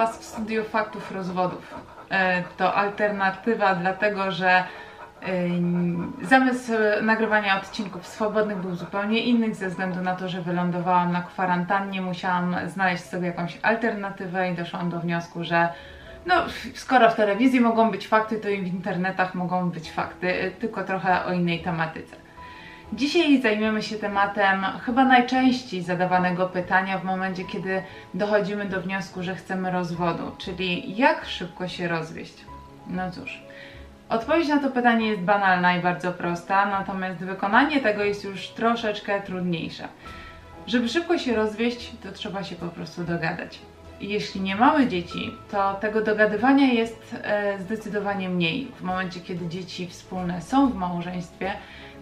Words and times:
Was 0.00 0.18
w 0.18 0.24
studiu 0.24 0.64
faktów 0.64 1.12
rozwodów. 1.12 1.74
E, 2.10 2.42
To 2.56 2.74
alternatywa, 2.74 3.74
dlatego 3.74 4.30
że 4.30 4.50
e, 4.50 4.64
zamysł 6.22 6.72
nagrywania 7.02 7.60
odcinków 7.60 8.06
swobodnych 8.06 8.58
był 8.58 8.74
zupełnie 8.74 9.18
inny, 9.20 9.54
ze 9.54 9.68
względu 9.68 10.00
na 10.02 10.16
to, 10.16 10.28
że 10.28 10.42
wylądowałam 10.42 11.12
na 11.12 11.22
kwarantannie, 11.22 12.02
musiałam 12.02 12.56
znaleźć 12.66 13.04
sobie 13.04 13.26
jakąś 13.26 13.58
alternatywę 13.62 14.50
i 14.50 14.54
doszłam 14.54 14.90
do 14.90 15.00
wniosku, 15.00 15.44
że 15.44 15.68
no, 16.26 16.34
skoro 16.74 17.10
w 17.10 17.14
telewizji 17.14 17.60
mogą 17.60 17.90
być 17.90 18.08
fakty, 18.08 18.38
to 18.38 18.48
i 18.48 18.62
w 18.62 18.74
internetach 18.74 19.34
mogą 19.34 19.70
być 19.70 19.90
fakty, 19.92 20.34
e, 20.34 20.50
tylko 20.50 20.84
trochę 20.84 21.24
o 21.24 21.32
innej 21.32 21.62
tematyce. 21.62 22.16
Dzisiaj 22.92 23.42
zajmiemy 23.42 23.82
się 23.82 23.96
tematem 23.96 24.64
chyba 24.84 25.04
najczęściej 25.04 25.82
zadawanego 25.82 26.48
pytania 26.48 26.98
w 26.98 27.04
momencie, 27.04 27.44
kiedy 27.44 27.82
dochodzimy 28.14 28.64
do 28.64 28.80
wniosku, 28.80 29.22
że 29.22 29.34
chcemy 29.34 29.70
rozwodu, 29.70 30.32
czyli 30.38 30.96
jak 30.96 31.24
szybko 31.24 31.68
się 31.68 31.88
rozwieść. 31.88 32.34
No 32.86 33.10
cóż, 33.10 33.42
odpowiedź 34.08 34.48
na 34.48 34.58
to 34.58 34.70
pytanie 34.70 35.08
jest 35.08 35.22
banalna 35.22 35.76
i 35.76 35.80
bardzo 35.80 36.12
prosta, 36.12 36.66
natomiast 36.66 37.18
wykonanie 37.18 37.80
tego 37.80 38.04
jest 38.04 38.24
już 38.24 38.48
troszeczkę 38.48 39.22
trudniejsze. 39.22 39.88
Żeby 40.66 40.88
szybko 40.88 41.18
się 41.18 41.34
rozwieść, 41.36 41.92
to 42.02 42.12
trzeba 42.12 42.44
się 42.44 42.56
po 42.56 42.68
prostu 42.68 43.04
dogadać. 43.04 43.58
Jeśli 44.00 44.40
nie 44.40 44.56
mamy 44.56 44.88
dzieci, 44.88 45.34
to 45.50 45.74
tego 45.74 46.00
dogadywania 46.00 46.66
jest 46.66 47.16
e, 47.22 47.58
zdecydowanie 47.58 48.28
mniej. 48.28 48.68
W 48.76 48.82
momencie, 48.82 49.20
kiedy 49.20 49.48
dzieci 49.48 49.86
wspólne 49.86 50.42
są 50.42 50.70
w 50.70 50.74
małżeństwie, 50.74 51.52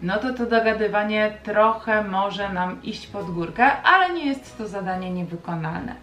no 0.02 0.18
to 0.18 0.34
to 0.34 0.46
dogadywanie 0.46 1.38
trochę 1.42 2.04
może 2.04 2.52
nam 2.52 2.82
iść 2.82 3.06
pod 3.06 3.30
górkę, 3.30 3.82
ale 3.82 4.14
nie 4.14 4.26
jest 4.26 4.58
to 4.58 4.68
zadanie 4.68 5.10
niewykonalne. 5.10 5.94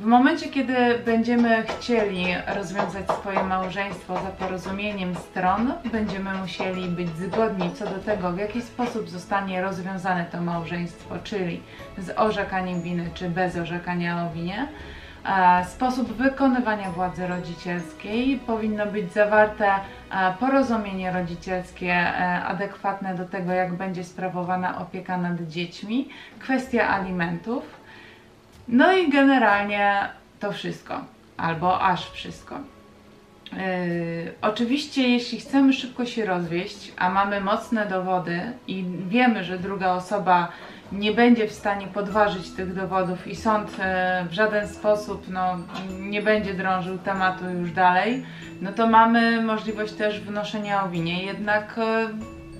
W 0.00 0.04
momencie, 0.04 0.48
kiedy 0.48 0.74
będziemy 1.04 1.62
chcieli 1.62 2.26
rozwiązać 2.54 3.06
swoje 3.06 3.42
małżeństwo 3.42 4.14
za 4.14 4.30
porozumieniem 4.30 5.14
stron, 5.14 5.72
będziemy 5.92 6.34
musieli 6.34 6.88
być 6.88 7.08
zgodni 7.08 7.70
co 7.74 7.84
do 7.84 7.98
tego, 7.98 8.32
w 8.32 8.38
jaki 8.38 8.62
sposób 8.62 9.08
zostanie 9.08 9.62
rozwiązane 9.62 10.26
to 10.32 10.40
małżeństwo, 10.40 11.14
czyli 11.24 11.62
z 11.98 12.18
orzekaniem 12.18 12.82
winy 12.82 13.10
czy 13.14 13.28
bez 13.28 13.56
orzekania 13.56 14.26
o 14.26 14.34
winie. 14.34 14.68
E, 15.26 15.64
Sposób 15.64 16.12
wykonywania 16.12 16.90
władzy 16.90 17.26
rodzicielskiej 17.26 18.38
powinno 18.46 18.86
być 18.86 19.12
zawarte 19.12 19.66
e, 19.74 20.34
porozumienie 20.40 21.12
rodzicielskie 21.12 21.92
e, 21.92 22.44
adekwatne 22.44 23.14
do 23.14 23.24
tego, 23.24 23.52
jak 23.52 23.74
będzie 23.74 24.04
sprawowana 24.04 24.78
opieka 24.78 25.16
nad 25.16 25.42
dziećmi, 25.42 26.08
kwestia 26.38 26.88
alimentów, 26.88 27.62
no 28.68 28.92
i 28.92 29.10
generalnie 29.10 30.08
to 30.40 30.52
wszystko, 30.52 31.00
albo 31.36 31.82
aż 31.82 32.10
wszystko. 32.10 32.58
Yy, 33.52 34.32
oczywiście, 34.42 35.08
jeśli 35.08 35.40
chcemy 35.40 35.72
szybko 35.72 36.06
się 36.06 36.26
rozwieść, 36.26 36.92
a 36.96 37.10
mamy 37.10 37.40
mocne 37.40 37.86
dowody 37.86 38.40
i 38.66 38.84
wiemy, 39.08 39.44
że 39.44 39.58
druga 39.58 39.92
osoba 39.92 40.48
nie 40.92 41.12
będzie 41.12 41.48
w 41.48 41.52
stanie 41.52 41.86
podważyć 41.86 42.50
tych 42.50 42.74
dowodów 42.74 43.26
i 43.26 43.36
sąd 43.36 43.76
e, 43.80 44.24
w 44.30 44.32
żaden 44.32 44.68
sposób 44.68 45.26
no, 45.28 45.56
nie 46.00 46.22
będzie 46.22 46.54
drążył 46.54 46.98
tematu 46.98 47.50
już 47.50 47.72
dalej, 47.72 48.26
no 48.60 48.72
to 48.72 48.86
mamy 48.86 49.42
możliwość 49.42 49.92
też 49.92 50.20
wnoszenia 50.20 50.84
o 50.84 50.88
winie. 50.88 51.24
Jednak 51.24 51.78
e, 51.78 52.08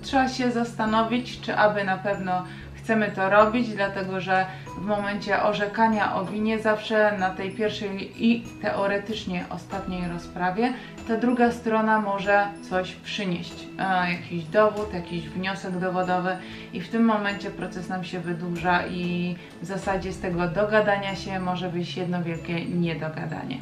trzeba 0.03 0.29
się 0.29 0.51
zastanowić, 0.51 1.41
czy 1.41 1.57
aby 1.57 1.85
na 1.85 1.99
pewno 1.99 2.45
chcemy 2.83 3.11
to 3.11 3.31
robić, 3.31 3.69
dlatego 3.69 4.21
że 4.21 4.47
w 4.79 4.85
momencie 4.85 5.43
orzekania 5.43 6.15
o 6.15 6.25
winie 6.25 6.59
zawsze 6.59 7.19
na 7.19 7.31
tej 7.31 7.51
pierwszej 7.51 8.25
i 8.27 8.45
teoretycznie 8.63 9.45
ostatniej 9.51 10.09
rozprawie 10.09 10.73
ta 11.09 11.17
druga 11.17 11.53
strona 11.53 12.01
może 12.01 12.47
coś 12.71 12.93
przynieść, 12.93 13.67
e, 13.79 14.13
jakiś 14.13 14.45
dowód, 14.45 14.95
jakiś 14.95 15.29
wniosek 15.29 15.79
dowodowy 15.79 16.37
i 16.73 16.81
w 16.81 16.89
tym 16.89 17.05
momencie 17.05 17.51
proces 17.51 17.89
nam 17.89 18.05
się 18.05 18.21
wydłuża 18.21 18.87
i 18.87 19.37
w 19.63 19.67
zasadzie 19.67 20.13
z 20.13 20.21
tego 20.21 20.49
dogadania 20.49 21.17
się 21.17 21.41
może 21.41 21.69
być 21.69 21.97
jedno 21.97 22.23
wielkie 22.23 22.65
niedogadanie. 22.65 23.59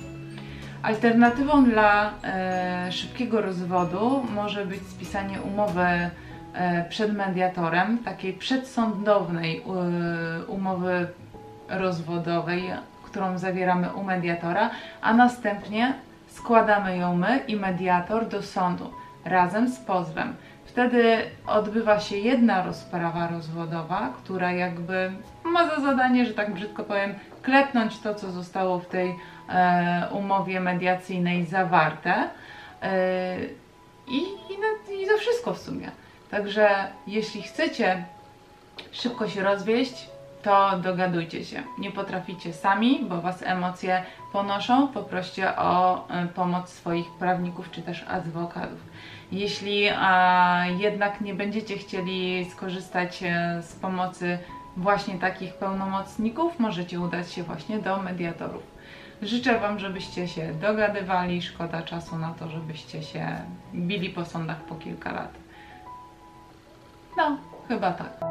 Alternatywą 0.83 1.65
dla 1.65 2.13
e, 2.25 2.93
szybkiego 2.93 3.41
rozwodu 3.41 4.27
może 4.35 4.67
być 4.67 4.83
spisanie 4.83 5.41
umowy 5.41 6.11
przed 6.89 7.17
mediatorem, 7.17 7.99
takiej 7.99 8.33
przedsądownej 8.33 9.59
e, 9.59 10.45
umowy 10.45 11.07
rozwodowej, 11.69 12.71
którą 13.05 13.39
zawieramy 13.39 13.93
u 13.93 14.03
mediatora, 14.03 14.71
a 15.01 15.15
następnie 15.15 15.95
składamy 16.27 16.97
ją 16.97 17.17
my 17.17 17.39
i 17.49 17.57
mediator 17.57 18.29
do 18.29 18.43
sądu 18.43 18.91
razem 19.25 19.69
z 19.69 19.79
pozwem. 19.79 20.35
Wtedy 20.65 21.17
odbywa 21.47 22.01
się 22.01 22.17
jedna 22.17 22.63
rozprawa 22.63 23.29
rozwodowa, 23.29 24.13
która 24.25 24.53
jakby 24.53 25.13
ma 25.45 25.69
za 25.69 25.81
zadanie, 25.81 26.27
że 26.27 26.35
tak 26.35 26.55
brzydko 26.55 26.85
powiem, 26.85 27.15
klepnąć 27.43 27.99
to, 27.99 28.15
co 28.15 28.31
zostało 28.31 28.79
w 28.79 28.87
tej 28.87 29.15
e, 29.49 30.09
umowie 30.13 30.61
mediacyjnej 30.61 31.47
zawarte. 31.47 32.15
E, 32.83 33.37
i, 34.09 34.19
i, 34.19 35.03
I 35.03 35.07
to 35.07 35.19
wszystko 35.19 35.55
w 35.55 35.59
sumie. 35.59 35.91
Także 36.31 36.89
jeśli 37.07 37.43
chcecie 37.43 38.05
szybko 38.93 39.29
się 39.29 39.43
rozwieść, 39.43 40.09
to 40.43 40.79
dogadujcie 40.79 41.45
się. 41.45 41.63
Nie 41.79 41.91
potraficie 41.91 42.53
sami, 42.53 43.05
bo 43.09 43.21
was 43.21 43.43
emocje 43.43 44.05
ponoszą, 44.33 44.89
poproście 44.89 45.57
o 45.57 46.09
e, 46.09 46.27
pomoc 46.27 46.69
swoich 46.69 47.07
prawników 47.19 47.71
czy 47.71 47.83
też 47.83 48.05
adwokatów. 48.09 48.79
Jeśli 49.33 49.89
a, 49.89 50.65
jednak 50.79 51.21
nie 51.21 51.35
będziecie 51.35 51.79
chcieli 51.79 52.51
skorzystać 52.51 53.23
e, 53.23 53.63
z 53.63 53.73
pomocy 53.73 54.39
właśnie 54.77 55.19
takich 55.19 55.55
pełnomocników, 55.55 56.59
możecie 56.59 57.01
udać 57.01 57.33
się 57.33 57.43
właśnie 57.43 57.79
do 57.79 58.03
mediatorów. 58.03 58.63
Życzę 59.23 59.59
Wam, 59.61 59.79
żebyście 59.79 60.29
się 60.29 60.55
dogadywali. 60.55 61.43
Szkoda 61.43 61.83
czasu 61.83 62.19
na 62.19 62.33
to, 62.33 62.49
żebyście 62.49 63.03
się 63.03 63.37
bili 63.75 64.11
po 64.11 64.25
sądach 64.25 64.61
po 64.61 64.75
kilka 64.75 65.13
lat. 65.13 65.40
No, 67.21 67.37
chyba 67.69 67.93
tak. 67.93 68.30